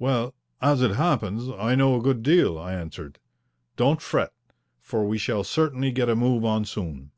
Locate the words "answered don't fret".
2.74-4.32